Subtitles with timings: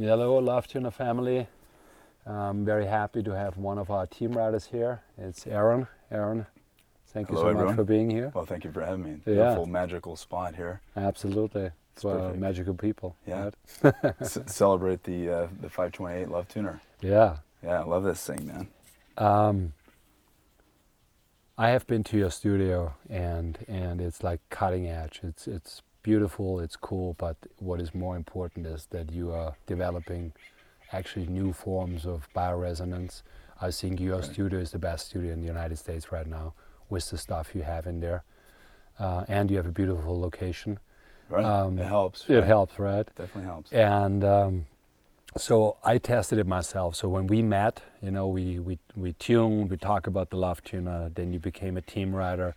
[0.00, 1.48] Hello, Love Tuner family.
[2.24, 5.02] I'm very happy to have one of our team riders here.
[5.16, 5.88] It's Aaron.
[6.12, 6.46] Aaron,
[7.08, 7.66] thank you so everyone.
[7.66, 8.30] much for being here.
[8.32, 9.10] Well, thank you for having me.
[9.26, 9.34] Yeah.
[9.34, 10.82] Beautiful, magical spot here.
[10.96, 11.72] Absolutely.
[11.96, 12.38] For perfect.
[12.38, 13.16] magical people.
[13.26, 13.50] Yeah.
[13.82, 13.94] right?
[14.24, 16.80] C- celebrate the uh, the 528 Love Tuner.
[17.00, 17.38] Yeah.
[17.64, 18.68] Yeah, I love this thing, man.
[19.16, 19.72] Um,
[21.58, 25.18] I have been to your studio and and it's like cutting edge.
[25.24, 25.82] It's it's
[26.12, 30.32] beautiful, it's cool, but what is more important is that you are developing
[30.98, 33.14] actually new forms of bioresonance.
[33.60, 34.32] I think your Right.
[34.32, 36.46] studio is the best studio in the United States right now
[36.92, 38.20] with the stuff you have in there.
[38.98, 40.78] Uh, and you have a beautiful location.
[41.28, 41.44] Right?
[41.44, 42.18] Um, it helps.
[42.28, 42.44] It right?
[42.54, 43.06] helps, right?
[43.14, 43.68] Definitely helps.
[43.72, 44.52] and um,
[45.36, 45.54] so
[45.92, 46.90] I tested it myself.
[47.00, 47.74] So when we met,
[48.06, 51.10] you know, we we we tuned, we talk about the love tuner.
[51.18, 52.50] Then you became a team rider,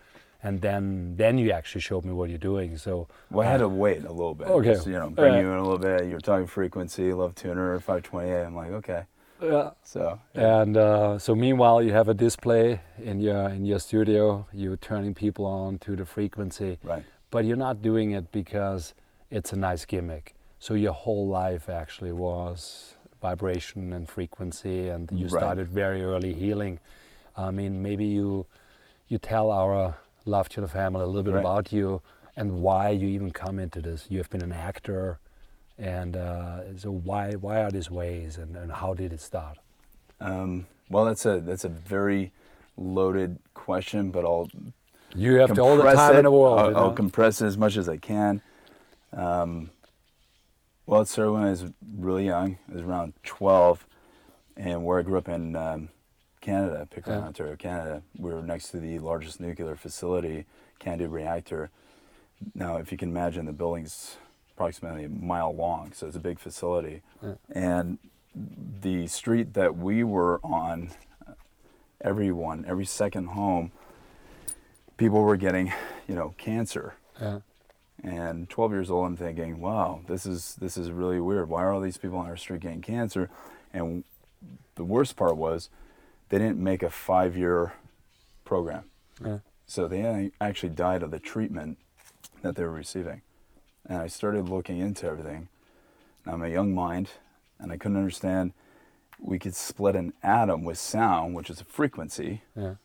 [0.43, 2.77] and then then you actually showed me what you're doing.
[2.77, 4.47] So Well, I had uh, to wait a little bit.
[4.47, 4.73] Okay.
[4.73, 6.05] Just, you know, bring Uh, you in a little bit.
[6.09, 8.43] You're talking frequency, Love Tuner, 528.
[8.45, 9.03] I'm like, okay.
[9.41, 9.71] yeah.
[9.83, 10.61] So, yeah.
[10.61, 14.45] And uh, so meanwhile, you have a display in your in your studio.
[14.53, 17.03] You're turning people on to the frequency, right.
[17.31, 18.93] but you're not doing it because
[19.29, 20.35] it's a nice gimmick.
[20.59, 25.41] So your whole life actually was vibration and frequency, and you Right.
[25.41, 26.79] started very early healing.
[27.35, 28.45] I mean, maybe you
[29.07, 31.39] you tell our love to the family a little bit Right.
[31.41, 32.01] about you
[32.35, 34.07] and why you even come into this.
[34.09, 35.19] You have been an actor,
[35.77, 39.57] and uh, so why why are these ways, and, and how did it start?
[40.19, 42.31] Um, well, that's a that's a very
[42.77, 44.49] loaded question, but I'll
[45.15, 46.19] You have all the compress time it.
[46.19, 46.59] in the world.
[46.59, 48.41] I'll, you I'll compress it as much as I can.
[49.13, 49.71] Um,
[50.85, 51.65] well, it started when I was
[51.97, 52.57] really young.
[52.69, 53.85] I was around 12,
[54.57, 55.89] and where I grew up in um,
[56.41, 57.25] Canada, Pickering, Yeah.
[57.27, 60.45] Ontario, Canada, we were next to the largest nuclear facility,
[60.79, 61.69] CANDU reactor.
[62.55, 64.17] Now, if you can imagine, the building's
[64.53, 67.01] approximately a mile long, so it's a big facility.
[67.21, 67.33] Yeah.
[67.51, 67.99] And
[68.35, 70.91] the street that we were on,
[72.01, 73.71] everyone, every second home,
[74.97, 75.71] people were getting,
[76.07, 76.95] you know, cancer.
[77.21, 77.39] yeah.
[78.03, 81.47] And 12 years old, I'm thinking, wow, this is this is really weird.
[81.49, 83.29] Why are all these people on our street getting cancer?
[83.71, 84.03] And
[84.73, 85.69] the worst part was,
[86.31, 87.73] they didn't make a five-year
[88.45, 88.85] program,
[89.23, 89.39] yeah.
[89.67, 91.77] so they actually died of the treatment
[92.41, 93.21] that they were receiving.
[93.85, 95.49] And I started looking into everything.
[96.23, 97.09] And I'm a young mind,
[97.59, 98.53] and I couldn't understand.
[99.19, 102.75] We could split an atom with sound, which is a frequency, yeah.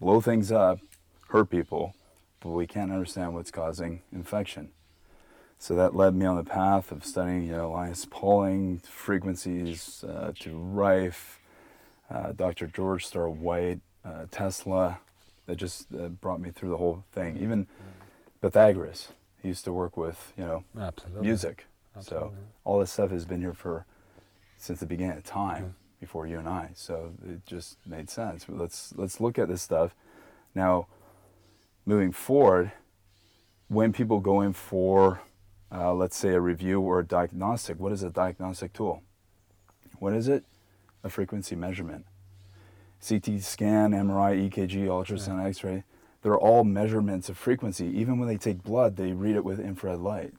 [0.00, 0.78] blow things up,
[1.28, 1.94] hurt people,
[2.40, 4.70] but we can't understand what's causing infection.
[5.58, 10.32] So that led me on the path of studying, you know, Linus Pauling, frequencies uh,
[10.40, 11.39] to Rife,
[12.10, 12.66] uh, Dr.
[12.66, 14.98] George Starr White, uh, Tesla.
[15.46, 17.36] That just uh, brought me through the whole thing.
[17.38, 17.66] Even
[18.40, 19.08] Pythagoras,
[19.42, 21.22] he used to work with, you know, Absolutely.
[21.22, 21.66] music.
[21.96, 22.28] Absolutely.
[22.28, 22.34] So
[22.64, 23.84] all this stuff has been here for
[24.58, 26.70] since the beginning of time before you and I.
[26.74, 28.46] So it just made sense.
[28.48, 29.94] Let's let's look at this stuff.
[30.54, 30.86] Now,
[31.84, 32.72] moving forward,
[33.68, 35.20] when people go in for,
[35.72, 39.02] uh, let's say, a review or a diagnostic, what is a diagnostic tool?
[39.98, 40.44] What is it?
[41.02, 42.04] A frequency measurement.
[43.06, 45.84] CT scan, MRI, EKG, ultrasound, X-ray.
[46.22, 47.86] They're all measurements of frequency.
[47.86, 50.34] Even when they take blood, they read it with infrared light.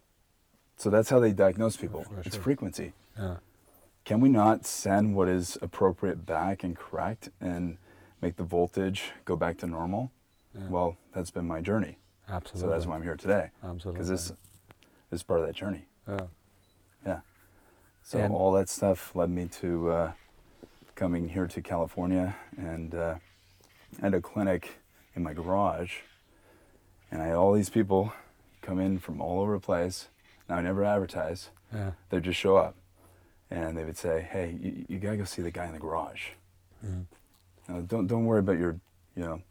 [0.77, 2.03] So that's how they diagnose people.
[2.03, 2.43] For It's sure.
[2.43, 2.93] frequency.
[3.17, 3.37] Yeah.
[4.05, 7.77] Can we not send what is appropriate back and correct and
[8.21, 10.11] make the voltage go back to normal?
[10.53, 10.67] Yeah.
[10.69, 11.97] Well, that's been my journey.
[12.29, 12.61] Absolutely.
[12.61, 13.49] So that's why I'm here today.
[13.63, 13.93] Absolutely.
[13.93, 14.27] Because this,
[15.09, 15.85] this is part of that journey.
[16.07, 16.19] Yeah.
[17.05, 17.19] Yeah.
[18.03, 20.11] So And- all that stuff led me to uh,
[21.01, 23.15] coming here to California and uh,
[23.99, 24.73] I had a clinic
[25.15, 25.93] in my garage.
[27.09, 28.13] And I had all these people
[28.61, 30.09] come in from all over the place.
[30.47, 31.49] Now, I never advertise.
[31.73, 31.93] Yeah.
[32.11, 32.75] They'd just show up
[33.49, 36.21] and they would say, hey, you, you gotta go see the guy in the garage.
[36.83, 37.07] You
[37.67, 38.79] know, don't, don't worry about your,
[39.15, 39.41] you know,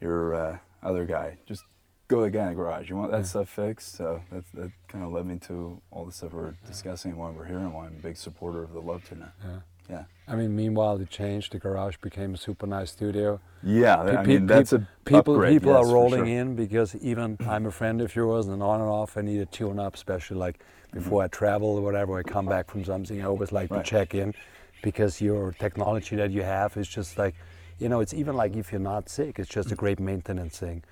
[0.00, 1.36] your uh, other guy.
[1.44, 1.62] Just
[2.08, 2.88] go to the guy in the garage.
[2.88, 3.24] You want that Yeah.
[3.24, 3.96] stuff fixed?
[3.96, 7.28] So that, that kind of led me to all the stuff we're discussing and why
[7.28, 9.34] we're here and why I'm a big supporter of the Love Tuner.
[9.44, 9.58] Yeah.
[9.88, 10.04] Yeah.
[10.28, 11.52] I mean, meanwhile, it changed.
[11.52, 13.40] The garage became a super nice studio.
[13.62, 15.34] Yeah, Pe- I mean, that's a people.
[15.34, 16.40] upgrade, people yes, are rolling sure.
[16.40, 19.46] in because even I'm a friend of yours, and on and off, I need a
[19.46, 20.58] tune up, especially like
[20.92, 22.18] before I travel or whatever.
[22.18, 23.70] I come back from something, I always like.
[23.70, 23.84] Right.
[23.84, 24.34] to check in
[24.82, 27.34] because your technology that you have is just like,
[27.78, 29.78] you know, it's even like if you're not sick, it's just a mm.
[29.78, 30.82] great maintenance thing.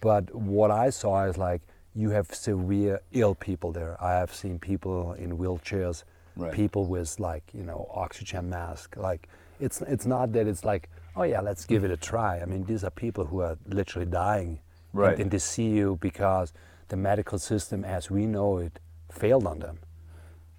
[0.00, 1.62] But what I saw is like
[1.94, 3.96] you have severe ill people there.
[4.02, 6.04] I have seen people in wheelchairs,
[6.36, 6.52] Right.
[6.52, 8.96] people with like you know oxygen mask.
[8.96, 9.28] Like
[9.58, 12.40] it's it's not that it's like oh yeah let's give it a try.
[12.40, 14.60] I mean these are people who are literally dying,
[14.92, 15.12] Right.
[15.12, 16.52] And, and they see you because
[16.88, 18.78] the medical system as we know it
[19.10, 19.78] failed on them.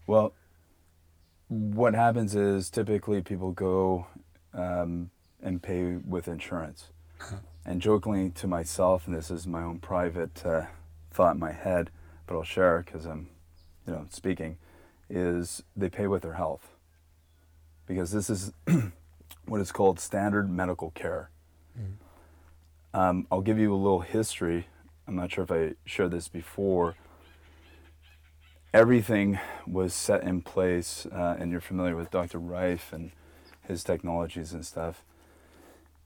[0.07, 0.33] Well,
[1.47, 4.07] what happens is typically people go
[4.53, 6.89] um, and pay with insurance.
[7.65, 10.63] and jokingly to myself, and this is my own private uh,
[11.11, 11.91] thought in my head,
[12.25, 13.29] but I'll share because I'm,
[13.85, 14.57] you know, speaking,
[15.11, 16.75] is they pay with their health.
[17.85, 18.53] Because this is
[19.45, 21.29] what is called standard medical care.
[22.93, 24.67] Um, I'll give you a little history.
[25.07, 26.95] I'm not sure if I shared this before.
[28.73, 32.39] Everything was set in place, uh, and you're familiar with Dr.
[32.39, 33.11] Rife and
[33.67, 35.03] his technologies and stuff.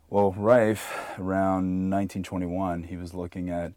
[0.09, 3.73] Well, Rife, around 1921, he was looking at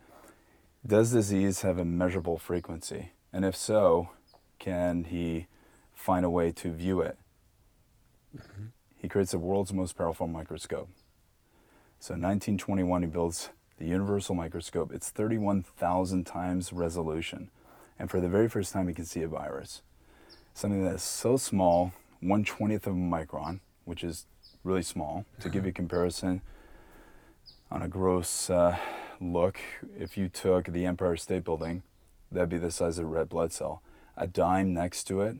[0.86, 3.12] does disease have a measurable frequency?
[3.32, 4.10] And if so,
[4.58, 5.46] can he
[5.94, 7.18] find a way to view it?
[8.96, 10.88] He creates the world's most powerful microscope.
[12.00, 14.92] So in 1921, he builds the universal microscope.
[14.92, 17.50] It's 31,000 times resolution.
[17.98, 19.82] And for the very first time, he can see a virus.
[20.54, 24.26] Something that is so small, 1 20th of a micron, which is
[24.64, 25.24] really small.
[25.40, 26.42] To give you a comparison,
[27.70, 28.76] on a gross uh,
[29.20, 29.58] look,
[29.98, 31.82] if you took the Empire State Building,
[32.30, 33.82] that'd be the size of a red blood cell.
[34.18, 35.36] A dime next to it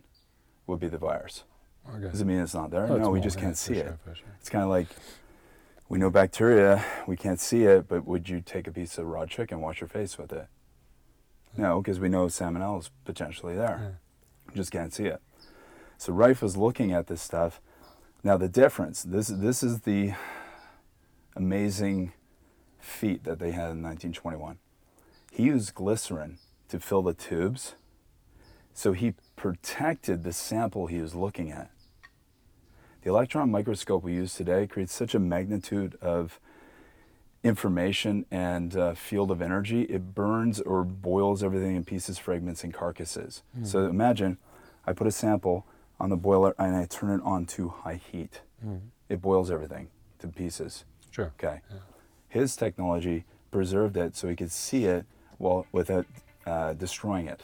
[0.67, 1.45] would be the virus.
[1.89, 2.11] Okay.
[2.11, 2.87] Does it mean it's not there?
[2.89, 3.87] Oh, no, we just can't see it.
[3.87, 4.29] sure, for sure.
[4.41, 4.87] It's kind of like
[5.89, 9.27] we know bacteria, we can't see it, but would you take a piece of raw
[9.27, 10.47] chicken, wash your face with it?
[11.57, 13.99] No, because we know salmonella is potentially there.
[14.55, 15.21] Just can't see it.
[15.97, 17.61] So Rife was looking at this stuff.
[18.23, 20.13] Now the difference, this this is the
[21.35, 22.13] amazing
[22.79, 24.59] feat that they had in 1921.
[25.33, 26.39] He used glycerin
[26.69, 27.75] to fill the tubes,
[28.79, 31.69] so he protected the sample he was looking at.
[33.03, 36.39] The electron microscope we use today creates such a magnitude of
[37.43, 42.73] information and uh, field of energy, it burns or boils everything in pieces, fragments, and
[42.73, 43.43] carcasses.
[43.65, 44.39] So imagine
[44.87, 45.67] I put a sample
[45.99, 48.43] on the boiler and I turn it on to high heat.
[49.09, 49.89] It boils everything
[50.21, 50.85] to pieces.
[51.11, 51.33] Sure.
[51.43, 51.63] Okay.
[52.29, 55.05] His technology preserved it so he could see it
[55.39, 56.07] while without
[56.47, 57.43] uh, destroying it.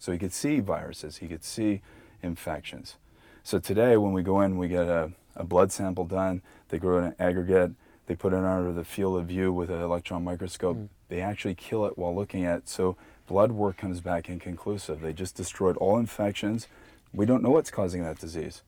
[0.00, 1.82] So he could see viruses, he could see
[2.22, 2.96] infections.
[3.44, 6.98] So today, when we go in, we get a, a blood sample done, they grow
[6.98, 7.72] an aggregate,
[8.06, 10.76] they put it under the field of view with an electron microscope.
[10.76, 10.84] Hmm.
[11.08, 12.68] They actually kill it while looking at it.
[12.68, 12.96] So
[13.28, 15.00] blood work comes back inconclusive.
[15.00, 16.66] They just destroyed all infections.
[17.12, 18.62] We don't know what's causing that disease.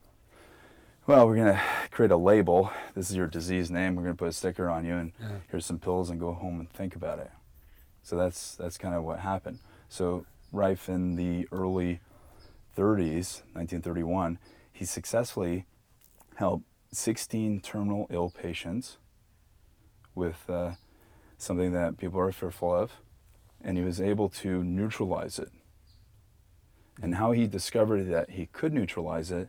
[1.07, 2.71] Well, we're going to create a label.
[2.95, 3.97] This is your disease name.
[3.97, 5.29] We're going to put a sticker on you, and Yeah.
[5.51, 7.31] here's some pills, and go home and think about it.
[8.05, 9.59] So that's that's kind of what happened.
[9.89, 12.01] So Rife in the early
[12.77, 14.39] 30s, 1931,
[14.73, 15.65] he successfully
[16.37, 18.99] helped 16 terminal ill patients
[20.15, 20.73] with uh,
[21.39, 22.93] something that people are fearful of,
[23.63, 25.51] and he was able to neutralize it.
[27.01, 29.49] And how he discovered that he could neutralize it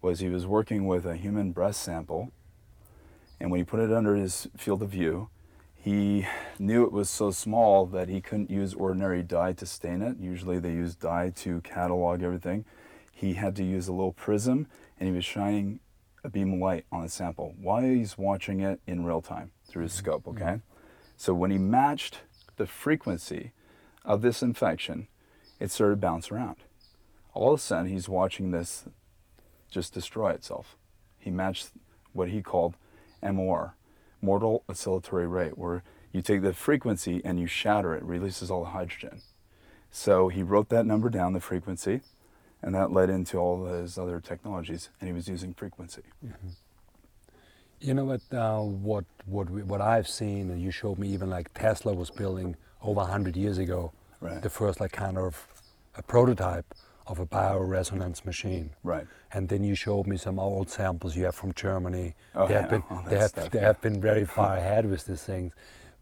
[0.00, 2.30] was he was working with a human breast sample,
[3.40, 5.30] and when he put it under his field of view,
[5.80, 6.26] he
[6.58, 10.18] knew it was so small that he couldn't use ordinary dye to stain it.
[10.18, 12.64] Usually they use dye to catalog everything.
[13.12, 14.66] He had to use a little prism,
[14.98, 15.80] and he was shining
[16.24, 19.84] a beam of light on the sample while he's watching it in real time through
[19.84, 20.42] his scope, mm-hmm.
[20.42, 20.60] okay?
[21.16, 22.18] So when he matched
[22.56, 23.52] the frequency
[24.04, 25.08] of this infection,
[25.60, 26.56] it started to bounce around.
[27.34, 28.84] All of a sudden, he's watching this
[29.70, 30.76] just destroy itself.
[31.18, 31.70] He matched
[32.12, 32.76] what he called
[33.22, 33.74] MOR,
[34.20, 35.82] mortal oscillatory rate, where
[36.12, 39.20] you take the frequency and you shatter it, releases all the hydrogen.
[39.90, 42.00] So he wrote that number down, the frequency,
[42.62, 46.02] and that led into all his other technologies, and he was using frequency.
[47.80, 48.20] You know what?
[48.32, 52.10] Uh, what what we, what I've seen, and you showed me even like Tesla was
[52.10, 54.42] building over hundred years ago, Right.
[54.42, 55.46] the first like kind of
[55.94, 56.66] a prototype
[57.08, 58.70] of a bioresonance machine.
[58.82, 59.06] Right.
[59.32, 62.14] And then you showed me some old samples you have from Germany.
[62.34, 63.66] Oh, they have been they have stuff, they yeah.
[63.66, 65.52] have been very far ahead with these things,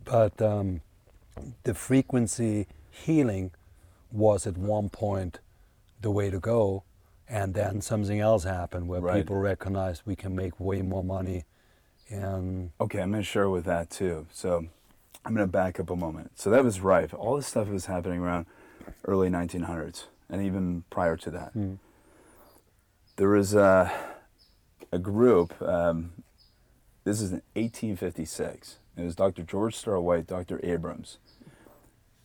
[0.05, 0.81] but um,
[1.63, 3.53] the frequency healing
[4.11, 5.41] was at one point
[6.01, 6.83] the way to go,
[7.29, 9.17] and then something else happened where Right.
[9.17, 11.45] people recognized we can make way more money,
[12.11, 14.27] and Okay, I'm going to share with that too.
[14.33, 14.67] So
[15.25, 16.33] I'm going to back up a moment.
[16.39, 17.13] So that was Rife.
[17.15, 18.47] All this stuff was happening around
[19.05, 21.52] early 1900s and even prior to that.
[23.16, 23.92] There was a,
[24.92, 26.12] a group, um,
[27.04, 28.78] this is in 1856.
[28.97, 29.42] It was Dr.
[29.42, 30.61] George Starr White, Dr.
[30.62, 31.18] Abrams.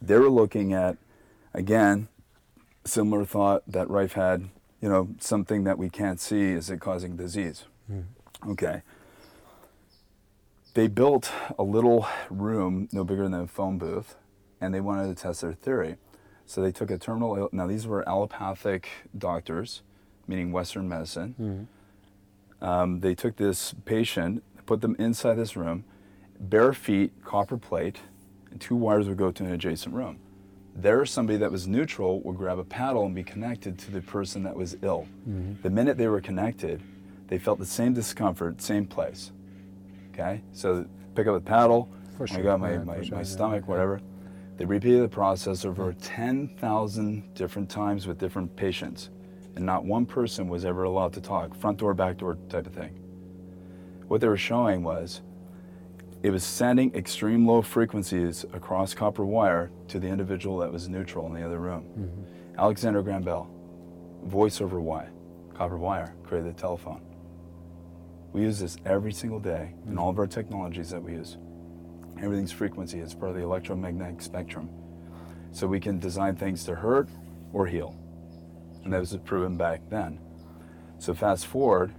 [0.02, 0.98] They were looking at,
[1.54, 2.08] again,
[2.86, 4.50] similar thought that Rife had,
[4.82, 7.66] you know, something that we can't see, is it causing disease?
[8.48, 8.82] Okay
[10.74, 14.16] they built a little room no bigger than a phone booth
[14.60, 15.98] and they wanted to test their theory
[16.52, 19.84] so they took a terminal ill now these were allopathic doctors
[20.28, 21.68] meaning Western medicine.
[22.62, 25.84] Um, they took this patient, put them inside this room,
[26.40, 28.00] bare feet, copper plate,
[28.52, 30.20] and two wires would go to an adjacent room.
[30.76, 34.44] There, somebody that was neutral would grab a paddle and be connected to the person
[34.44, 35.06] that was ill.
[35.64, 36.82] The minute they were connected,
[37.28, 39.32] they felt the same discomfort, same place.
[40.14, 41.90] Okay, so pick up a paddle.
[42.18, 43.70] For I got my, yeah, my, sure, my yeah, stomach, yeah.
[43.70, 44.02] whatever.
[44.62, 49.10] They repeated the process over 10,000 different times with different patients,
[49.56, 52.74] and not one person was ever allowed to talk, front door, back door type of
[52.74, 52.92] thing.
[54.08, 55.24] What they were showing was
[56.22, 61.26] it was sending extreme low frequencies across copper wire to the individual that was neutral
[61.26, 61.86] in the other room.
[61.98, 62.60] Mm-hmm.
[62.60, 63.50] Alexander Graham Bell,
[64.26, 65.12] voice over wire,
[65.56, 67.02] copper wire, created the telephone.
[68.32, 71.40] We use this every single day in all of our technologies that we use.
[72.22, 74.70] Everything's frequency, it's part of the electromagnetic spectrum.
[75.52, 77.10] So we can design things to hurt
[77.52, 77.96] or heal.
[78.84, 80.20] And that was proven back then.
[81.00, 81.94] So fast forward,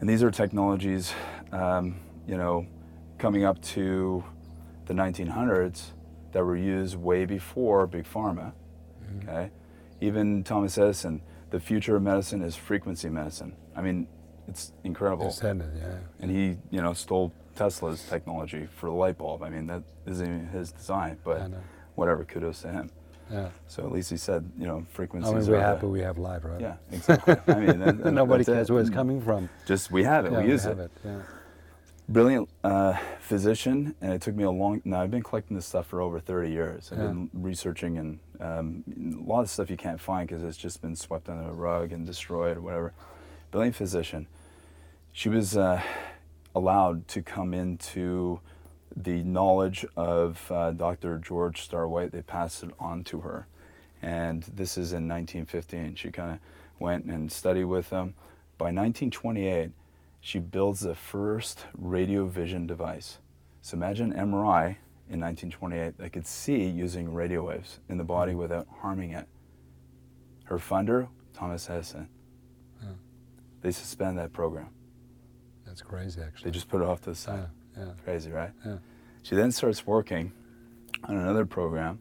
[0.00, 1.14] and these are technologies,
[1.52, 1.96] um,
[2.26, 2.66] you know,
[3.18, 4.22] coming up to
[4.84, 5.92] the 1900s
[6.32, 8.52] that were used way before Big Pharma.
[9.22, 9.50] Okay,
[10.00, 13.56] even Thomas Edison, the future of medicine is frequency medicine.
[13.74, 14.08] I mean,
[14.48, 15.26] it's incredible.
[15.26, 15.96] Descended, yeah.
[16.20, 19.42] And he, you know, stole Tesla's technology for the light bulb.
[19.42, 21.50] I mean, that isn't even his design, but
[21.94, 22.90] whatever, kudos to him.
[23.30, 23.48] Yeah.
[23.66, 25.32] So at least he said, you know, frequencies.
[25.32, 26.60] I mean, we're are the- happy we have light, right?
[26.60, 27.34] Yeah, exactly.
[27.48, 28.52] I mean, that- that- Nobody that's it.
[28.54, 29.48] cares where it's coming from.
[29.66, 30.32] Just we have it.
[30.32, 30.84] yeah, we use have it.
[31.04, 31.08] it.
[31.08, 31.22] Yeah.
[32.08, 34.80] Brilliant uh, physician, and it took me a long.
[34.84, 36.90] Now I've been collecting this stuff for over 30 years.
[36.92, 37.06] I've Yeah.
[37.08, 38.84] been researching and um,
[39.26, 41.90] a lot of stuff you can't find because it's just been swept under the rug
[41.90, 42.92] and destroyed or whatever.
[43.50, 44.26] Brilliant physician.
[45.12, 45.80] She was uh,
[46.54, 48.40] allowed to come into
[48.94, 51.18] the knowledge of uh, Dr.
[51.18, 52.12] George Starr White.
[52.12, 53.46] They passed it on to her,
[54.02, 55.94] and this is in 1915.
[55.94, 56.38] She kind of
[56.78, 58.14] went and studied with them.
[58.58, 59.70] By 1928,
[60.20, 63.18] she builds the first radio vision device.
[63.62, 64.76] So imagine MRI
[65.08, 69.28] in 1928 that could see using radio waves in the body without harming it.
[70.44, 72.08] Her funder, Thomas Edison.
[73.66, 74.68] They suspend that program.
[75.66, 76.44] That's crazy, actually.
[76.44, 77.48] They just put it off to the side.
[77.76, 78.52] yeah, yeah, Crazy, right?
[78.64, 78.76] yeah.
[79.24, 80.30] She then starts working
[81.02, 81.98] on another program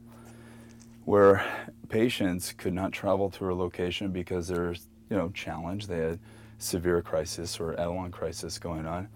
[1.05, 1.43] where
[1.89, 5.87] patients could not travel to her location because there's, you know, challenge.
[5.87, 6.19] They had
[6.59, 9.09] severe crisis or Edelon crisis going on.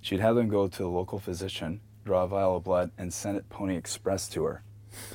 [0.00, 3.36] She'd have them go to the local physician, draw a vial of blood, and send
[3.36, 4.62] it Pony Express to her.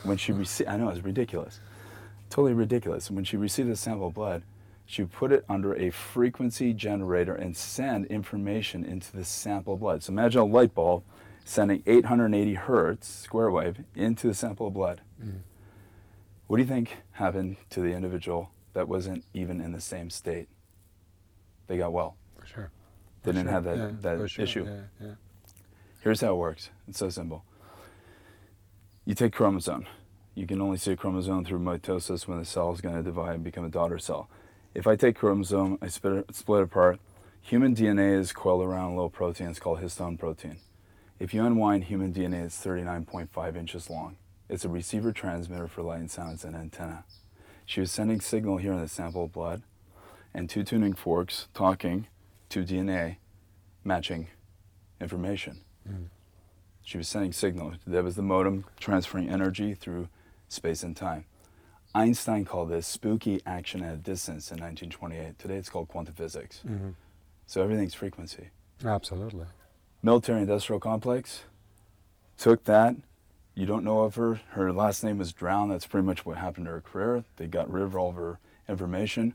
[0.03, 1.61] When she received, I know it's ridiculous,
[2.29, 3.07] totally ridiculous.
[3.07, 4.43] And When she received the sample of blood,
[4.85, 10.03] she would put it under a frequency generator and send information into the sample blood.
[10.03, 11.03] So imagine a light bulb
[11.43, 15.01] sending 880 hertz square wave into the sample of blood.
[15.23, 15.39] Mm.
[16.47, 20.47] What do you think happened to the individual that wasn't even in the same state?
[21.67, 22.15] They got well.
[22.37, 22.71] For sure.
[23.23, 23.51] They didn't sure.
[23.51, 24.43] have that, Yeah, that sure.
[24.43, 24.65] issue.
[24.65, 25.13] Yeah, yeah.
[26.01, 26.69] Here's how it works.
[26.87, 27.43] It's so simple.
[29.05, 29.87] You take chromosome.
[30.35, 33.35] You can only see a chromosome through mitosis when the cell is going to divide
[33.35, 34.29] and become a daughter cell.
[34.75, 36.99] If I take chromosome, I split it, split it apart.
[37.41, 39.47] Human DNA is coiled around a little protein.
[39.47, 40.57] It's called histone protein.
[41.17, 44.17] If you unwind human DNA, it's 39.5 inches long.
[44.49, 46.33] It's a receiver transmitter for light and sound.
[46.33, 47.05] It's an antenna.
[47.65, 49.63] She was sending signal here in the sample of blood,
[50.33, 52.07] and two tuning forks talking
[52.49, 53.15] to DNA,
[53.85, 54.27] matching
[54.99, 55.61] information.
[55.87, 56.05] Hmm.
[56.83, 57.75] She was sending signal.
[57.87, 60.09] That was the modem transferring energy through
[60.49, 61.23] space and time.
[61.95, 65.39] Einstein called this spooky action at a distance in 1928.
[65.39, 66.59] Today it's called quantum physics.
[66.67, 66.89] Mm-hmm.
[67.47, 68.49] So everything's frequency.
[68.83, 69.45] Absolutely.
[70.03, 71.43] Military industrial complex
[72.37, 72.97] took that.
[73.53, 74.41] You don't know of her.
[74.49, 75.69] Her last name was Drown.
[75.69, 77.23] That's pretty much what happened to her career.
[77.37, 79.33] They got rid of all of her information,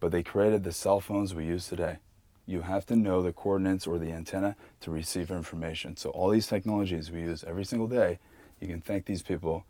[0.00, 1.98] but they created the cell phones we use today.
[2.46, 5.96] You have to know the coordinates or the antenna to receive information.
[5.96, 8.18] So all these technologies we use every single day,
[8.60, 9.64] you can thank these people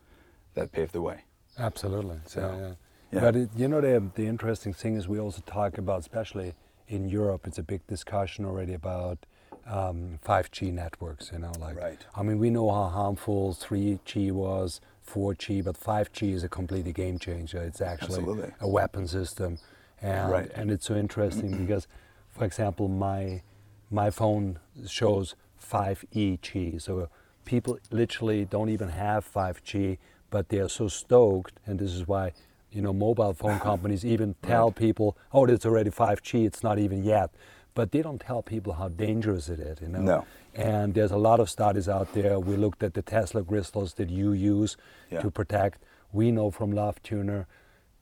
[0.54, 1.24] that paved the way.
[1.58, 2.18] Absolutely.
[2.26, 2.74] So, yeah, yeah.
[3.12, 3.20] yeah.
[3.20, 6.54] But it, you know, the the interesting thing is we also talk about, especially
[6.88, 9.18] in Europe, it's a big discussion already about
[9.66, 11.30] um, 5G networks.
[11.32, 12.00] You know, like Right.
[12.14, 17.18] I mean, we know how harmful 3G was, 4G, but 5G is a completely game
[17.18, 17.58] changer.
[17.62, 18.52] It's actually Absolutely.
[18.60, 19.58] a weapon system,
[20.00, 20.50] and Right.
[20.54, 21.86] and it's so interesting because,
[22.30, 23.42] for example, my
[23.90, 27.08] my phone shows 5EG, so
[27.44, 29.98] people literally don't even have 5G,
[30.32, 32.32] but they are so stoked, and this is why
[32.72, 34.76] you know mobile phone companies even tell Right.
[34.86, 37.30] people, oh, it's already 5G, it's not even yet,
[37.74, 39.80] but they don't tell people how dangerous it is.
[39.84, 40.00] You know.
[40.14, 40.24] No.
[40.54, 42.38] And there's a lot of studies out there.
[42.40, 44.76] We looked at the Tesla crystals that you use
[45.10, 45.22] Yeah.
[45.22, 45.78] to protect.
[46.12, 47.46] We know from Love Tuner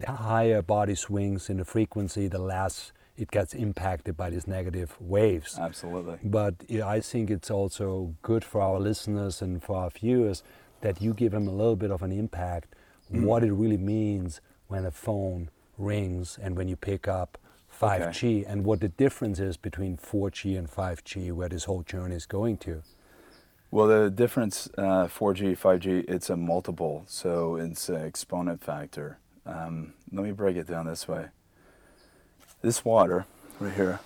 [0.05, 4.97] the higher body swings in the frequency, the less it gets impacted by these negative
[4.99, 5.59] waves.
[5.59, 6.19] Absolutely.
[6.25, 10.43] But yeah, I think it's also good for our listeners and for our viewers
[10.81, 12.75] that you give them a little bit of an impact
[13.13, 13.25] Mm.
[13.25, 18.65] what it really means when a phone rings and when you pick up 5G and
[18.65, 22.83] what the difference is between 4G and 5G, where this whole journey is going to.
[23.73, 29.19] Well, the difference, uh, 4G, 5G, it's a multiple, so it's an exponent factor.
[29.45, 31.27] Um, let me break it down this way.
[32.63, 33.27] This water
[33.59, 33.99] right here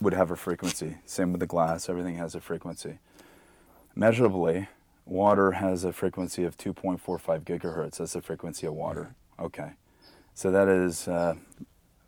[0.00, 0.96] would have a frequency.
[1.04, 2.98] Same with the glass, everything has a frequency.
[3.98, 4.68] Measurably,
[5.06, 7.96] water has a frequency of 2.45 gigahertz.
[7.96, 9.16] That's the frequency of water.
[9.40, 9.72] Okay.
[10.34, 11.34] So that is uh,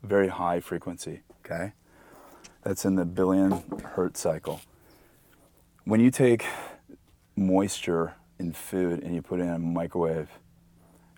[0.05, 1.23] very high frequency.
[1.45, 1.73] Okay.
[2.63, 4.61] That's in the billion hertz cycle.
[5.83, 6.47] When you take
[7.35, 10.29] moisture in food and you put it in a microwave,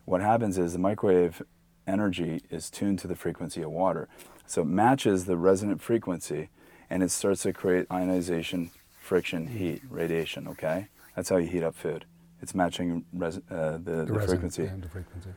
[0.06, 1.42] what happens is the microwave
[1.86, 4.08] energy is tuned to the frequency of water.
[4.46, 6.48] So it matches the resonant frequency
[6.88, 8.70] and it starts to create ionization,
[9.02, 10.88] friction, heat, radiation, okay?
[11.16, 12.06] That's how you heat up food.
[12.40, 14.80] It's matching res- uh, the, the, resonance frequency.
[14.80, 15.30] the frequency.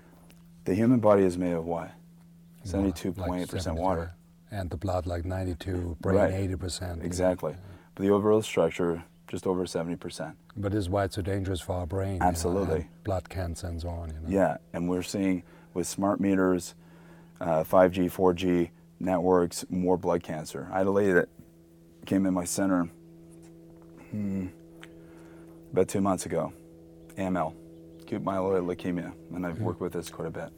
[0.66, 1.92] The human body is made of what?
[2.66, 4.14] Water, 72.8% water.
[4.52, 6.34] And the blood like 92, brain Right.
[6.50, 7.04] 80%.
[7.04, 7.56] Exactly.
[7.96, 10.34] But the overall structure, just over 70%.
[10.58, 12.14] But this is why it's so dangerous for our brain.
[12.14, 12.88] you know, Absolutely.
[13.04, 14.10] blood cancer and so on.
[14.10, 14.30] You know?
[14.30, 15.44] Yeah, and we're seeing
[15.74, 16.76] with smart meters,
[17.42, 18.70] uh, 5G, 4G
[19.00, 20.70] networks, more blood cancer.
[20.72, 21.30] I had a lady that
[22.06, 22.90] came in my center
[24.16, 24.48] hmm,
[25.74, 26.54] about two months ago,
[27.18, 27.54] AML,
[28.02, 30.50] acute myeloid leukemia, and I've worked with this quite a bit.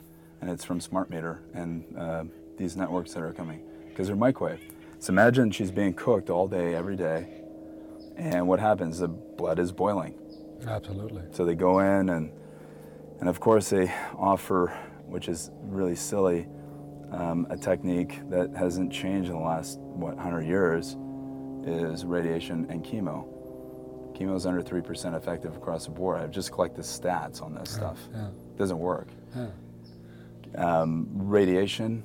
[0.41, 2.23] And it's from smart meter and uh,
[2.57, 4.61] these networks that are coming because they're microwave.
[4.99, 7.41] So imagine she's being cooked all day, every day,
[8.15, 8.99] and what happens?
[8.99, 10.13] The blood is boiling.
[10.67, 11.23] Absolutely.
[11.31, 12.31] So they go in and
[13.19, 14.67] and of course they offer,
[15.07, 16.47] which is really silly,
[17.11, 20.97] um, a technique that hasn't changed in the last what 100 years,
[21.65, 23.27] is radiation and chemo.
[24.17, 26.19] Chemo is under three percent effective across the board.
[26.19, 27.99] I've just collected stats on this stuff.
[28.13, 28.30] Yeah.
[28.58, 29.10] Doesn't work.
[29.36, 29.47] Yeah.
[30.56, 32.03] Um, radiation.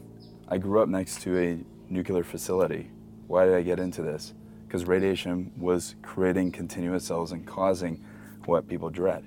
[0.49, 2.91] I grew up next to a nuclear facility.
[3.27, 4.35] Why did I get into this?
[4.67, 8.05] Because radiation was creating continuous cells and causing
[8.45, 9.25] what people dread.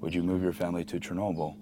[0.00, 1.56] Would you move your family to Chernobyl?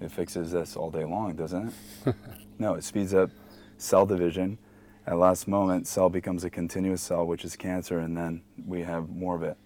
[0.00, 1.72] It fixes this all day long, doesn't
[2.06, 2.14] it?
[2.58, 3.30] no, it speeds up
[3.78, 4.58] cell division.
[5.06, 9.08] At last moment, cell becomes a continuous cell, which is cancer, and then we have
[9.08, 9.56] more of it.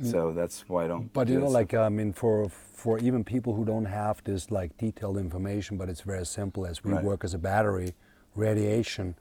[0.00, 0.10] Mm.
[0.10, 1.12] So that's why I don't.
[1.12, 4.76] But you know, like I mean, for for even people who don't have this like
[4.78, 6.64] detailed information, but it's very simple.
[6.64, 7.04] As we Right.
[7.04, 7.94] work as a battery,
[8.36, 9.16] radiation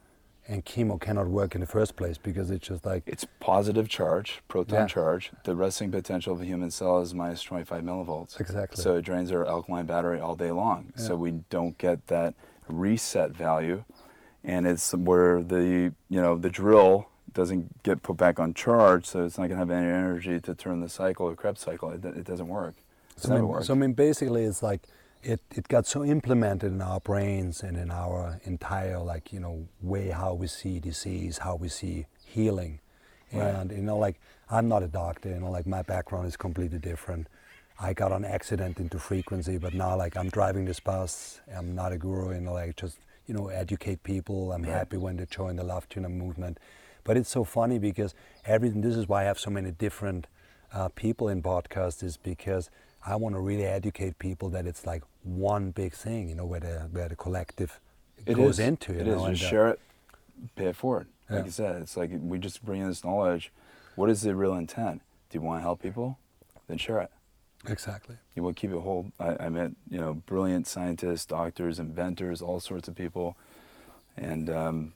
[0.48, 4.42] and chemo cannot work in the first place because it's just like It's positive charge,
[4.48, 4.86] proton Yeah.
[4.88, 5.32] charge.
[5.44, 8.40] The resting potential of a human cell is minus 25 millivolts.
[8.40, 8.82] Exactly.
[8.82, 10.94] So it drains our alkaline battery all day long.
[10.96, 12.34] So we don't get that
[12.70, 13.84] reset value,
[14.48, 19.24] and it's where the you know the drill doesn't get put back on charge, so
[19.26, 21.92] it's not going to have any energy to turn the cycle the Krebs cycle.
[21.92, 22.76] It, it doesn't work.
[23.12, 24.82] It's So I, mean, so I mean, basically, it's like
[25.22, 29.68] it, it got so implemented in our brains and in our entire like you know
[29.82, 32.80] way how we see disease, how we see healing,
[33.34, 33.48] Right.
[33.54, 36.80] and you know like I'm not a doctor, you know like my background is completely
[36.80, 37.28] different.
[37.80, 41.42] I got an accident into frequency, but now like I'm driving this bus.
[41.56, 44.52] I'm not a guru, you know like just you know educate people.
[44.52, 44.72] I'm Right.
[44.72, 46.60] happy when they join the Love Tuner movement.
[47.04, 48.82] But it's so funny because everything.
[48.82, 50.28] This is why I have so many different
[50.74, 52.70] uh, people in podcasts, is because
[53.06, 56.60] I want to really educate people that it's like one big thing, you know, where
[56.60, 57.80] the where the collective
[58.26, 58.68] It goes is.
[58.68, 58.94] into.
[58.94, 59.40] You It know, is.
[59.40, 59.80] Just uh, share it,
[60.56, 61.08] pay it forward.
[61.30, 61.46] Like Yeah.
[61.46, 63.52] you said, it's like we just bring in this knowledge.
[63.96, 65.02] What is the real intent?
[65.30, 66.18] Do you want to help people?
[66.68, 67.12] Then share it.
[67.70, 68.16] Exactly.
[68.36, 69.12] You to keep it whole.
[69.20, 73.36] I, I met you know brilliant scientists, doctors, inventors, all sorts of people,
[74.16, 74.94] and um,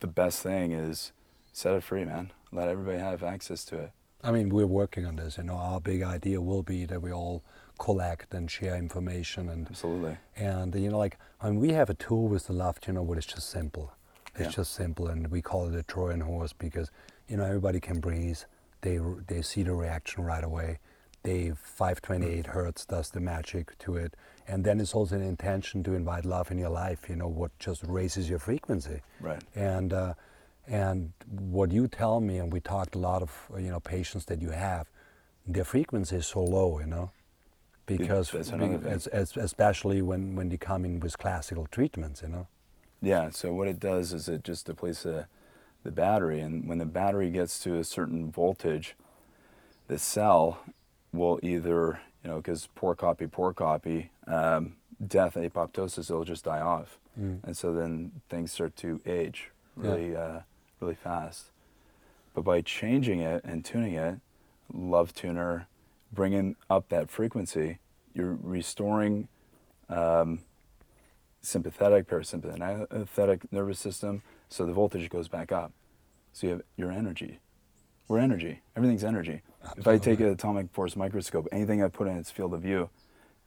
[0.00, 1.12] the best thing is
[1.52, 2.30] set it free, man.
[2.52, 3.90] Let everybody have access to it.
[4.22, 5.36] I mean, we're working on this.
[5.38, 7.42] You know, our big idea will be that we all
[7.78, 10.16] collect and share information and Absolutely.
[10.36, 13.02] And you know, like I mean, we have a tool with the love, you know,
[13.02, 13.92] where it's just simple.
[14.34, 14.50] It's Yeah.
[14.50, 16.90] just simple, and we call it a Trojan horse because
[17.28, 18.38] you know everybody can breathe.
[18.80, 20.78] They they see the reaction right away.
[21.28, 24.14] They 528 hertz does the magic to it,
[24.46, 27.06] and then it's also an intention to invite love in your life.
[27.06, 29.02] You know, what just raises your frequency.
[29.20, 29.42] Right.
[29.54, 30.14] And uh,
[30.66, 34.24] and what you tell me, and we talked a lot of uh, you know patients
[34.24, 34.86] that you have,
[35.46, 36.80] their frequency is so low.
[36.80, 37.10] You know,
[37.84, 38.90] because that's another thing.
[38.90, 42.22] as, as, especially when when you come in with classical treatments.
[42.22, 42.46] You know.
[43.02, 43.28] Yeah.
[43.28, 45.26] So what it does is it just depletes the,
[45.84, 48.96] the battery, and when the battery gets to a certain voltage,
[49.88, 50.60] the cell
[51.12, 54.74] will either you know, because poor copy, poor copy, um,
[55.06, 57.38] death, apoptosis, it'll just die off, Mm.
[57.44, 59.82] and so then things start to age Yeah.
[59.90, 60.40] really, uh,
[60.80, 61.52] really fast.
[62.34, 64.18] But by changing it and tuning it,
[64.72, 65.66] love tuner,
[66.12, 67.78] bringing up that frequency,
[68.14, 69.28] you're restoring
[69.88, 70.40] um,
[71.40, 75.72] sympathetic, parasympathetic nervous system, so the voltage goes back up.
[76.32, 77.38] So you have your energy.
[78.08, 78.60] We're energy.
[78.76, 79.42] Everything's energy.
[79.76, 82.90] If I take an atomic force microscope, anything I put in its field of view,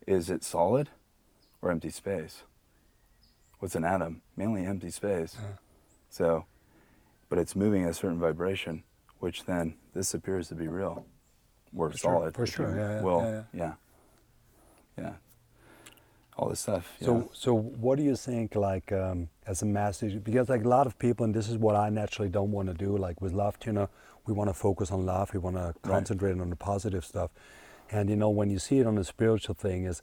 [0.08, 0.90] is it solid
[1.62, 2.44] or empty space?
[3.60, 4.22] What's an atom?
[4.36, 5.38] Mainly empty space.
[5.40, 5.48] Yeah.
[6.10, 6.46] So,
[7.30, 8.84] but it's moving at a certain vibration,
[9.20, 11.06] which then this appears to be real.
[11.74, 12.36] We're For sure, solid.
[12.36, 13.22] for sure, yeah, yeah, will.
[13.22, 13.74] yeah, yeah.
[14.98, 15.14] Yeah.
[16.38, 16.96] All this stuff.
[17.02, 20.24] So, so what do you think, like, um, as a message?
[20.24, 22.74] Because, like, a lot of people, and this is what I naturally don't want to
[22.74, 22.98] do.
[22.98, 23.90] Like with love tuner,
[24.26, 25.34] we want to focus on love.
[25.34, 27.32] We want to concentrate on the positive stuff.
[27.92, 30.02] And you know, when you see it on the spiritual thing, is,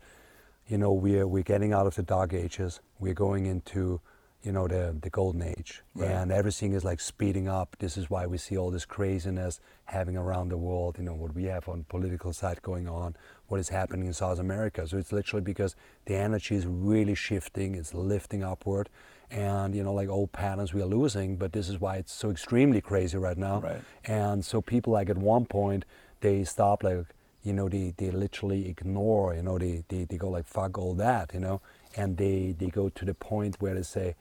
[0.66, 2.80] you know, we're we're getting out of the dark ages.
[3.00, 4.00] We're going into,
[4.42, 6.10] you know, the the golden age, Right.
[6.10, 7.76] and everything is like speeding up.
[7.80, 10.96] This is why we see all this craziness having around the world.
[10.98, 13.16] You know, what we have on political side going on,
[13.48, 14.86] what is happening in South America.
[14.86, 15.74] So it's literally because
[16.06, 17.74] the energy is really shifting.
[17.74, 18.88] It's lifting upward,
[19.30, 21.36] and you know, like old patterns we are losing.
[21.36, 23.60] But this is why it's so extremely crazy right now.
[23.60, 23.82] Right.
[24.04, 25.84] And so people like at one point
[26.20, 27.06] they stop like
[27.42, 30.92] you know they, they literally ignore you know they, they, they go like fuck all
[30.94, 31.60] that you know
[31.96, 34.16] and they they go to the point where they say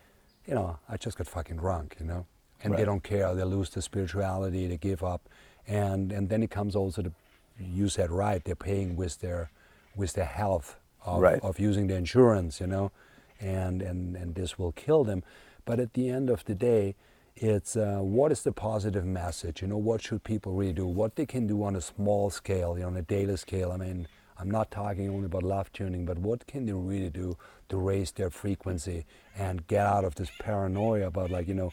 [0.48, 2.26] you know I just got fucking drunk you know?
[2.64, 3.36] And they don't care.
[3.36, 4.66] They lose their spirituality.
[4.68, 5.22] They give up.
[5.68, 7.12] And and then it comes also to
[7.60, 9.52] you said right they're paying with their
[9.96, 11.40] with their health of, Right.
[11.44, 12.92] of using the insurance you know?
[13.40, 15.22] And, and and this will kill them.
[15.66, 16.96] But at the end of the day
[17.36, 19.62] it's uh, what is the positive message?
[19.62, 20.88] You know what should people really do?
[20.88, 23.72] What they can do on a small scale you know, on a daily scale?
[23.72, 24.08] I mean
[24.40, 27.38] i'm not talking only about love tuning but what can they really do
[27.70, 29.06] to raise their frequency
[29.38, 31.72] and get out of this paranoia about like you know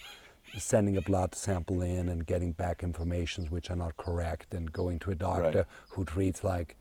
[0.59, 4.98] sending a blood sample in and getting back informations which are not correct and going
[5.00, 5.66] to a doctor Right.
[5.90, 6.77] who treats like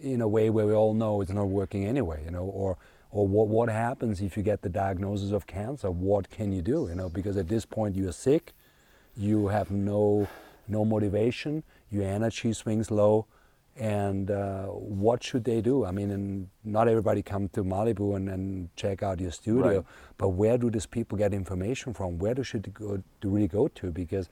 [0.00, 2.76] in a way where we all know it's not working anyway, you know, or
[3.10, 5.90] or what what happens if you get the diagnosis of cancer?
[5.90, 6.86] What can you do?
[6.88, 8.52] You know, because at this point you're sick,
[9.16, 10.28] you have no
[10.68, 13.26] no motivation, your energy swings low,
[13.78, 15.84] and uh, what should they do?
[15.84, 19.84] I mean, and not everybody come to Malibu and, and check out your studio, Right.
[20.16, 22.18] but where do these people get information from?
[22.18, 23.90] Where do should they go to really go to?
[23.92, 24.28] Because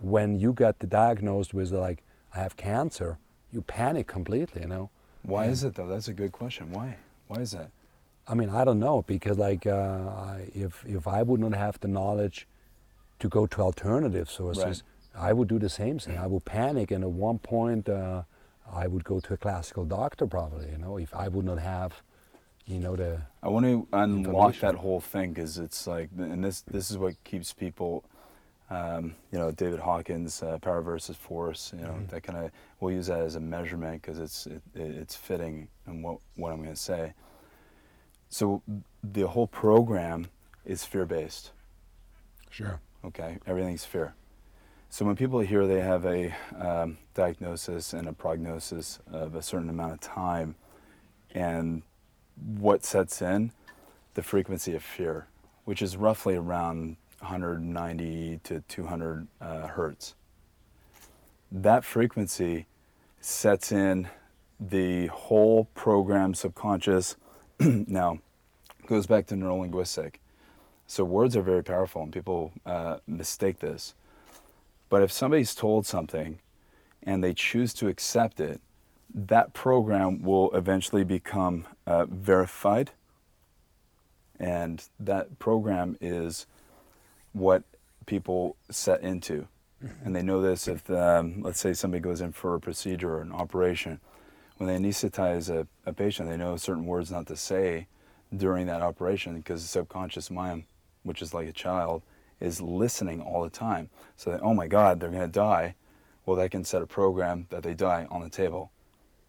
[0.00, 2.02] when you got the diagnosed with like
[2.34, 3.18] I have cancer,
[3.52, 4.90] you panic completely, you know.
[5.22, 5.52] Why Yeah.
[5.52, 5.86] is it though?
[5.86, 6.70] That's a good question.
[6.72, 6.96] Why?
[7.28, 7.70] Why is that?
[8.26, 11.88] I mean, I don't know because like uh, if if I would not have the
[11.88, 12.46] knowledge
[13.20, 14.82] to go to alternative sources,
[15.16, 16.18] I would do the same thing.
[16.18, 18.22] I would panic, and at one point, uh,
[18.72, 20.70] I would go to a classical doctor probably.
[20.70, 22.02] You know, if I would not have,
[22.66, 26.62] you know, the I want to unlock that whole thing because it's like, and this
[26.62, 28.04] this is what keeps people,
[28.70, 31.72] um, you know, David Hawkins, uh, power versus force.
[31.76, 32.08] You know, Mhm.
[32.08, 32.50] that kind of
[32.80, 36.52] we'll use that as a measurement because it's it, it, it's fitting in what what
[36.52, 37.12] I'm going to say.
[38.30, 38.62] So
[39.02, 40.26] the whole program
[40.64, 41.52] is fear based.
[42.50, 44.14] sure, Okay, everything's fear.
[44.94, 49.68] So when people hear they have a um, diagnosis and a prognosis of a certain
[49.68, 50.54] amount of time,
[51.34, 51.82] and
[52.36, 53.50] what sets in,
[54.14, 55.26] the frequency of fear,
[55.64, 60.14] which is roughly around 190 to 200 uh, hertz.
[61.50, 62.66] That frequency
[63.20, 64.08] sets in
[64.60, 67.16] the whole program subconscious.
[67.58, 68.20] now,
[68.86, 70.18] goes back to neurolinguistic.
[70.86, 73.94] So words are very powerful, and people uh, mistake this.
[74.94, 76.38] But if somebody's told something
[77.02, 78.60] and they choose to accept it,
[79.12, 82.92] that program will eventually become uh, verified.
[84.38, 86.46] And that program is
[87.32, 87.64] what
[88.06, 89.48] people set into.
[90.04, 93.20] And they know this if, um, let's say, somebody goes in for a procedure or
[93.20, 93.98] an operation.
[94.58, 97.88] When they anesthetize a, a patient, they know certain words not to say
[98.36, 100.66] during that operation because the subconscious mind,
[101.02, 102.02] which is like a child,
[102.40, 103.90] is listening all the time.
[104.16, 105.74] So that, oh my God, they're going to die.
[106.26, 108.70] Well, that can set a program that they die on the table.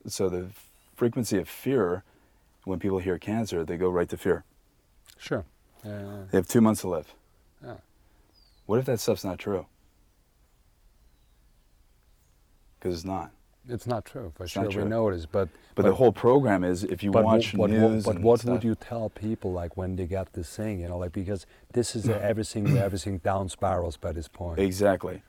[0.07, 0.47] So the
[0.95, 2.03] frequency of fear,
[2.63, 4.43] when people hear cancer, they go right to fear.
[5.17, 5.45] sure.
[5.85, 7.13] Uh, They have two months to live.
[7.63, 7.75] Yeah.
[8.65, 9.67] What if that stuff's not true?
[12.79, 13.31] Because it's not.
[13.69, 14.63] It's not true for It's sure.
[14.63, 14.89] not We true.
[14.89, 17.73] know it is, but But, the whole program is if you but watch but, wh-
[17.73, 20.79] news but and what stuff, would you tell people like when they get this thing?
[20.79, 24.59] You know, like because this is everything everything down spirals by this point.
[24.59, 25.21] Exactly.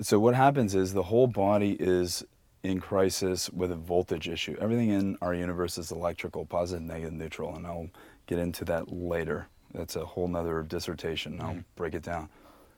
[0.00, 2.24] So what happens is the whole body is
[2.62, 4.56] in crisis with a voltage issue.
[4.60, 7.88] Everything in our universe is electrical, positive, negative, neutral, and I'll
[8.26, 9.48] get into that later.
[9.72, 11.40] That's a whole nother dissertation.
[11.40, 11.60] I'll mm-hmm.
[11.76, 12.28] break it down.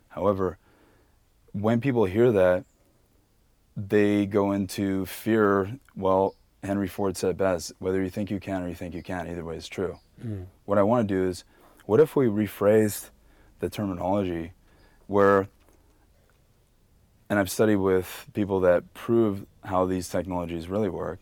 [0.08, 0.58] However,
[1.52, 2.64] when people hear that,
[3.76, 5.78] they go into fear.
[5.96, 9.28] Well, Henry Ford said best whether you think you can or you think you can't,
[9.28, 9.98] either way is true.
[10.24, 10.46] Mm.
[10.64, 11.44] What I want to do is,
[11.87, 13.11] what if we rephrased
[13.58, 14.52] the terminology
[15.06, 15.48] where,
[17.28, 21.20] and I've studied with people that prove how these technologies really work,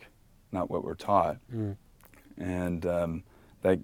[0.52, 1.38] not what we're taught.
[1.54, 1.76] Mm.
[2.36, 3.22] And um,
[3.62, 3.78] that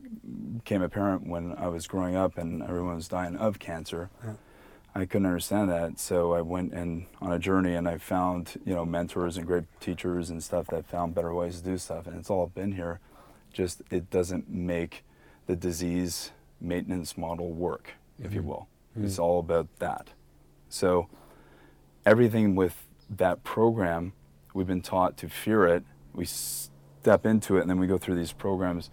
[0.59, 4.11] became apparent when I was growing up and everyone was dying of cancer.
[4.25, 4.33] Yeah.
[4.97, 8.75] I couldn't understand that, so I went in on a journey and I found you
[8.75, 12.17] know mentors and great teachers and stuff that found better ways to do stuff, and
[12.19, 13.01] it's all been here.
[13.53, 15.05] Just it doesn't make
[15.47, 16.33] the disease
[16.63, 18.47] maintenance model work, if you Mhm.
[18.47, 18.69] will.
[18.97, 19.05] Mhm.
[19.05, 20.13] It's all about that.
[20.71, 21.09] So
[22.07, 24.15] everything with that program,
[24.55, 25.85] we've been taught to fear it.
[26.15, 28.91] We step into it, and then we go through these programs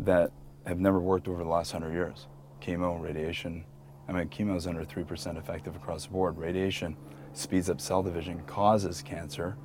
[0.00, 0.32] that
[0.66, 2.26] have never worked over the last hundred years.
[2.60, 3.64] Chemo, radiation.
[4.08, 6.38] I mean, chemo is under 3% effective across the board.
[6.38, 6.96] Radiation
[7.34, 9.56] speeds up cell division, causes cancer.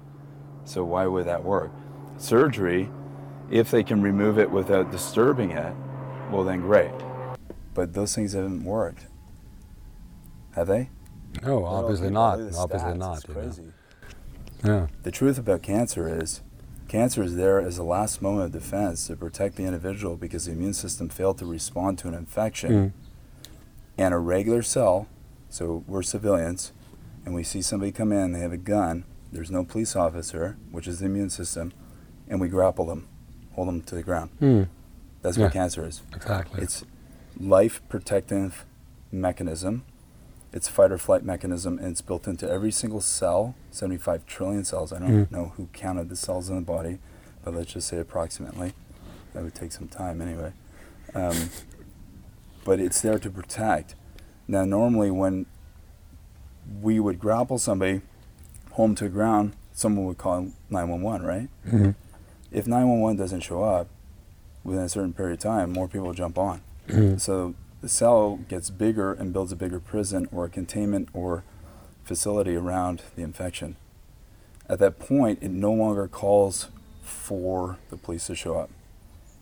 [0.66, 1.72] So why would that work?
[2.18, 2.90] Surgery,
[3.50, 5.74] if they can remove it without disturbing it,
[6.32, 6.92] well then great.
[7.74, 9.08] But those things haven't worked.
[10.56, 10.90] Have they?
[11.42, 12.40] No, obviously not.
[12.56, 13.18] Obviously not.
[13.18, 13.42] It's you know.
[13.42, 13.64] crazy.
[14.64, 14.88] Yeah.
[15.04, 16.42] The truth about cancer is
[16.88, 20.52] cancer is there as a last moment of defense to protect the individual because the
[20.52, 22.72] immune system failed to respond to an infection.
[22.72, 22.92] Mm.
[23.98, 25.08] And a regular cell,
[25.50, 26.72] so we're civilians,
[27.26, 30.88] and we see somebody come in, they have a gun, there's no police officer, which
[30.88, 31.74] is the immune system,
[32.28, 33.08] and we grapple them,
[33.54, 34.32] hold them to the ground.
[34.42, 34.68] Mm.
[35.22, 35.46] That's Yeah.
[35.46, 36.02] what cancer is.
[36.16, 36.62] Exactly.
[36.64, 36.84] It's
[37.40, 38.66] life protective
[39.12, 39.84] mechanism.
[40.52, 43.56] It's fight or flight mechanism, and it's built into every single cell.
[43.72, 44.92] 75 trillion cells.
[44.94, 45.32] I don't Mm.
[45.32, 47.00] know who counted the cells in the body,
[47.44, 48.74] but let's just say approximately.
[49.34, 50.54] That would take some time anyway.
[51.16, 51.50] Um,
[52.64, 53.96] but it's there to protect.
[54.48, 55.46] Now, normally when
[56.82, 58.02] we would grapple somebody
[58.72, 61.50] home to the ground, someone would call 911, right?
[61.66, 61.96] Mhm.
[62.52, 63.88] If 911 doesn't show up
[64.64, 66.62] within a certain period of time, more people jump on.
[66.88, 67.20] Mm.
[67.20, 71.44] So the cell gets bigger and builds a bigger prison or a containment or
[72.04, 73.76] facility around the infection.
[74.70, 76.70] At that point, it no longer calls
[77.02, 78.70] for the police to show up.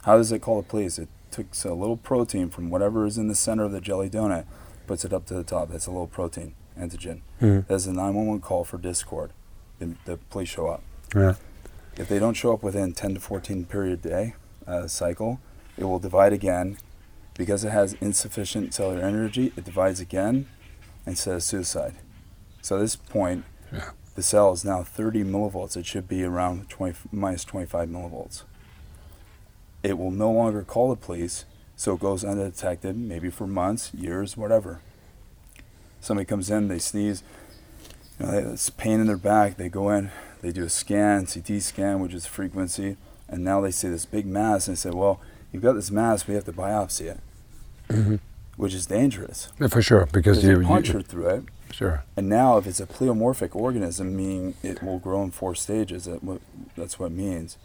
[0.03, 0.97] How does it call the police?
[0.97, 4.45] It takes a little protein from whatever is in the center of the jelly donut,
[4.87, 5.69] puts it up to the top.
[5.69, 7.21] That's a little protein, antigen.
[7.41, 7.67] Mm.
[7.67, 9.31] That's a 911 call for discord.
[9.79, 10.83] The, the police show up.
[11.15, 11.35] Yeah.
[11.97, 14.35] If they don't show up within 10 to 14 period day
[14.67, 15.39] uh, cycle,
[15.77, 16.77] it will divide again.
[17.35, 20.47] Because it has insufficient cellular energy, it divides again
[21.05, 21.95] and says suicide.
[22.61, 23.91] So at this point, Yeah.
[24.15, 25.75] the cell is now 30 millivolts.
[25.77, 28.43] It should be around 20, minus 25 millivolts.
[29.83, 34.37] It will no longer call the police, so it goes undetected, maybe for months, years,
[34.37, 34.79] whatever.
[35.99, 37.23] Somebody comes in, they sneeze,
[38.19, 39.57] you know, they- it's pain in their back.
[39.57, 43.71] They go in, they do a scan, CT scan, which is frequency, and now they
[43.71, 45.19] see this big mass and they say, well,
[45.51, 47.19] you've got this mass, we have to biopsy it,
[47.89, 48.19] Mhm.
[48.57, 49.49] which is dangerous.
[49.59, 51.43] Yeah, for sure, because you, you puncture you through it.
[51.71, 52.03] sure.
[52.17, 56.19] And now, if it's a pleomorphic organism, meaning it will grow in four stages, that
[56.75, 57.57] that's what it means.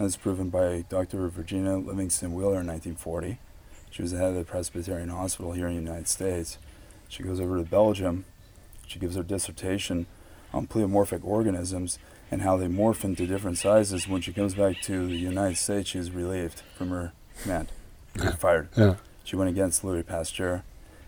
[0.00, 1.28] It's proven by Dr.
[1.28, 3.38] Virginia Livingston Wheeler in 1940.
[3.90, 6.58] She was the head of the Presbyterian Hospital here in the United States.
[7.08, 8.24] She goes over to Belgium.
[8.86, 10.06] She gives her dissertation
[10.52, 11.98] on pleomorphic organisms
[12.30, 14.08] and how they morph into different sizes.
[14.08, 17.70] When she comes back to the United States, she is relieved from her command.
[18.16, 18.68] She was fired.
[18.76, 18.96] Yeah.
[19.24, 20.64] She went against Louis Pasteur,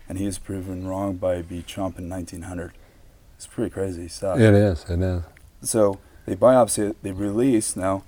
[0.07, 2.71] and he was proven wrong by Béchamp in 1900.
[3.35, 4.39] It's pretty crazy stuff.
[4.39, 4.85] It is.
[4.87, 5.23] It is.
[5.61, 7.75] So they biopsy it, they release.
[7.75, 8.03] Now,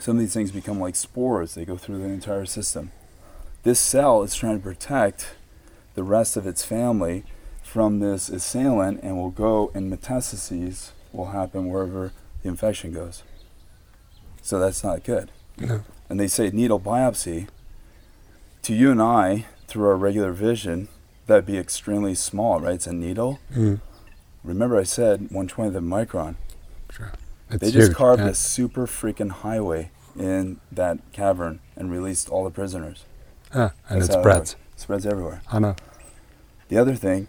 [0.00, 2.92] some of these things become like spores, they go through the entire system.
[3.62, 5.34] This cell is trying to protect
[5.94, 7.24] the rest of its family
[7.62, 13.22] from this assailant and will go and metastases will happen wherever the infection goes.
[14.42, 15.30] So that's not good.
[15.58, 15.82] No.
[16.08, 17.48] And they say needle biopsy,
[18.62, 20.88] to you and I, through our regular vision,
[21.26, 22.74] that'd be extremely small, right?
[22.74, 23.40] It's a needle.
[23.52, 23.80] Mm.
[24.44, 26.36] Remember, I said 120th of a micron.
[26.90, 27.12] Sure.
[27.50, 28.28] It's They just huge, carved yeah.
[28.30, 33.04] a super freaking highway in that cavern and released all the prisoners.
[33.54, 34.56] Yeah, and That's it how it spreads.
[34.76, 35.42] spreads everywhere.
[35.50, 35.76] I know.
[36.68, 37.28] The other thing,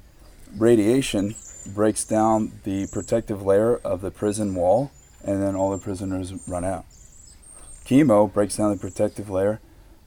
[0.58, 1.36] radiation
[1.68, 4.92] breaks down the protective layer of the prison wall,
[5.24, 6.86] and then all the prisoners run out.
[7.86, 9.60] Chemo breaks down the protective layer,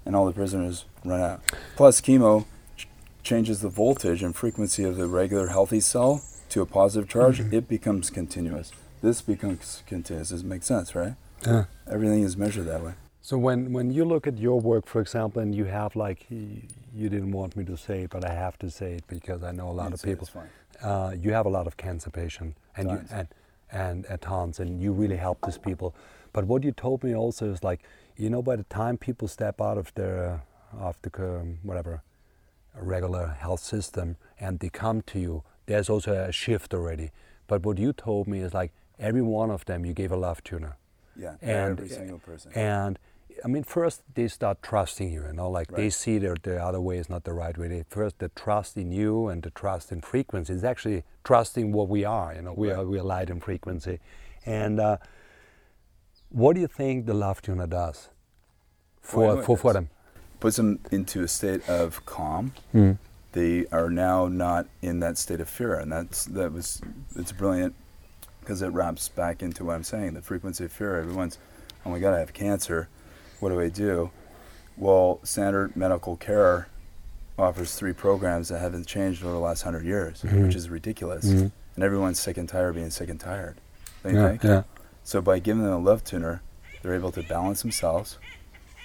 [0.05, 1.41] and all the prisoners run out.
[1.77, 2.45] Plus, chemo
[2.77, 2.89] ch-
[3.23, 7.41] changes the voltage and frequency of the regular healthy cell to a positive charge.
[7.41, 7.53] Mhm.
[7.53, 8.73] It becomes continuous.
[9.03, 10.31] This becomes continuous.
[10.31, 11.15] This makes sense, right?
[11.47, 11.65] Yeah.
[11.89, 12.95] Everything is measured that way.
[13.23, 17.09] So when, when you look at your work, for example, and you have like you
[17.09, 19.69] didn't want me to say it, but I have to say it because I know
[19.69, 20.25] a lot You of people.
[20.25, 20.49] It's fine.
[20.83, 23.29] Uh, you have a lot of cancer patients, and you and
[23.71, 25.95] and uh, tons, and you really help these people.
[26.33, 27.81] But what you told me also is like,
[28.17, 30.43] you know, by the time people step out of their
[30.79, 32.03] of the um, whatever
[32.75, 37.11] regular health system and they come to you, there's also a shift already.
[37.47, 40.43] But what you told me is like every one of them you gave a love
[40.45, 40.77] tuner.
[41.17, 41.35] Yeah.
[41.43, 42.53] And- every single person.
[42.55, 42.99] And
[43.45, 46.81] I mean, first they start trusting you, you know, like they see that the other
[46.81, 47.69] way is not the right way.
[47.69, 51.89] They first the trust in you and the trust in frequency is actually trusting what
[51.89, 52.35] we are.
[52.35, 52.79] You know, we Right.
[52.79, 53.99] are we are light and frequency.
[54.45, 54.99] And uh,
[56.29, 58.09] what do you think the love tuner does
[59.15, 59.89] Well, for it for, for them?
[60.41, 62.53] Puts them into a state of calm.
[62.75, 62.99] Mm.
[63.33, 66.81] They are now not in that state of fear, and that's that was
[67.17, 67.75] it's brilliant
[68.41, 70.15] because it wraps back into what I'm saying.
[70.15, 70.97] The frequency of fear.
[70.99, 71.39] Everyone's,
[71.85, 72.89] oh my God, I have cancer.
[73.41, 74.11] What do I do?
[74.77, 76.69] Well, standard medical care
[77.39, 80.43] offers three programs that haven't changed over the last hundred years, Mhm.
[80.47, 81.25] which is ridiculous.
[81.27, 81.53] Mhm.
[81.75, 83.57] And everyone's sick and tired of being sick and tired.
[84.05, 84.43] Yeah, think?
[84.45, 84.63] yeah,
[85.05, 86.43] So by giving them a love tuner,
[86.83, 88.19] they're able to balance themselves.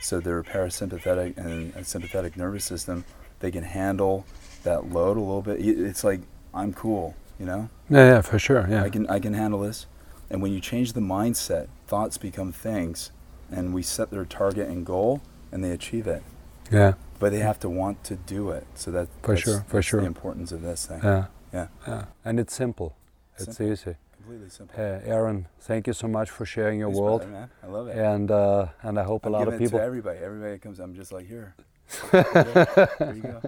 [0.01, 3.03] So their parasympathetic and and sympathetic nervous system,
[3.39, 4.25] they can handle
[4.63, 5.59] that load a little bit.
[5.65, 6.21] It's like
[6.53, 7.69] I'm cool, you know.
[7.89, 8.67] yeah, yeah, for sure.
[8.69, 9.85] Yeah, I can I can handle this.
[10.29, 13.11] And when you change the mindset, thoughts become things,
[13.51, 15.21] and we set their target and goal,
[15.51, 16.23] and they achieve it.
[16.71, 18.65] yeah, But they have to want to do it.
[18.73, 20.01] So that For that's, sure, for that's sure.
[20.01, 20.99] the importance of this thing.
[21.03, 21.67] yeah, Yeah.
[21.87, 22.05] yeah.
[22.25, 22.95] And it's simple.
[23.37, 23.71] It's Simple.
[23.73, 23.95] easy.
[24.17, 24.75] Completely simple.
[24.79, 27.21] Uh, Aaron, thank you so much for sharing your Thanks, world.
[27.21, 27.49] brother, man.
[27.63, 27.95] I love it.
[27.97, 29.77] and uh, and I hope a I'm lot of people.
[29.77, 30.17] to everybody.
[30.17, 31.53] Everybody comes, I'm just like, here.
[32.11, 33.41] Here you go.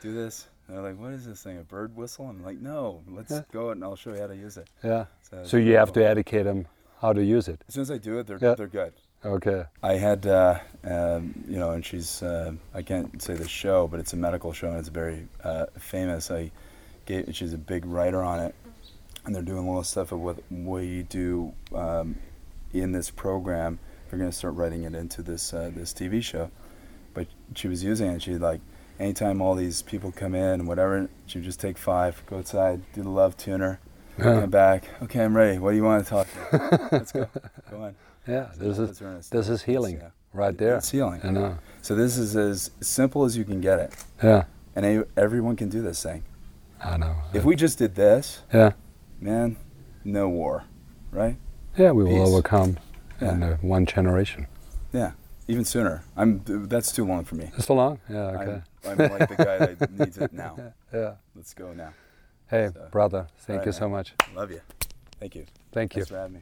[0.00, 0.46] Do this.
[0.66, 1.58] And they're like, what is this thing?
[1.58, 2.26] A bird whistle?
[2.28, 3.02] I'm like, no.
[3.08, 3.42] Let's Yeah.
[3.52, 4.68] go and I'll show you how to use it.
[4.82, 5.06] Yeah.
[5.30, 6.66] So, So you have to educate them
[7.00, 7.62] how to use it.
[7.68, 8.54] As soon as I do it, they're Yeah.
[8.54, 8.94] they're good.
[9.24, 9.64] Okay.
[9.82, 13.98] I had, uh, um, you know, and she's, uh, I can't say the show, but
[14.00, 16.30] it's a medical show and it's very uh, famous.
[16.30, 16.50] I
[17.06, 18.54] gave, she's a big writer on it,
[19.24, 22.16] and they're doing a little stuff of what we do um,
[22.74, 23.78] in this program.
[24.10, 26.50] They're going to start writing it into this uh, this TV show.
[27.14, 28.12] But she was using it.
[28.12, 28.60] And she like,
[28.98, 33.02] anytime all these people come in and whatever, would just take five, go outside, do
[33.02, 33.80] the love tuner,
[34.18, 34.40] Yeah.
[34.40, 34.88] come back.
[35.02, 35.58] Okay, I'm ready.
[35.58, 36.92] What do you want to talk about?
[36.92, 37.26] Let's go.
[37.70, 37.96] Go on.
[38.28, 38.48] Yeah.
[38.56, 38.98] This is
[39.30, 39.48] this.
[39.48, 40.10] is healing Yeah.
[40.32, 40.76] right there.
[40.76, 41.20] It's healing.
[41.24, 41.58] I know.
[41.82, 44.44] So this is as simple as you can get it, Yeah.
[44.76, 46.22] and everyone can do this thing.
[46.82, 47.14] I know.
[47.32, 48.72] If we just did this, Yeah.
[49.20, 49.56] man,
[50.04, 50.64] no war,
[51.10, 51.36] right?
[51.76, 51.90] Yeah.
[51.90, 52.28] We will Peace.
[52.28, 52.78] overcome
[53.20, 54.46] in uh, one generation.
[55.46, 56.02] Even sooner.
[56.16, 56.42] I'm.
[56.44, 57.50] That's too long for me.
[57.56, 58.00] Is so long?
[58.08, 58.16] Yeah.
[58.40, 58.62] Okay.
[58.86, 60.56] I'm, I'm like the guy that needs it now.
[60.92, 61.14] Yeah.
[61.34, 61.92] Let's go now.
[62.48, 63.26] Hey, So- brother.
[63.40, 64.14] Thank right, you so much.
[64.34, 64.60] Love you.
[65.20, 65.46] Thank you.
[65.72, 66.02] Thank you.
[66.02, 66.40] Thanks for having me.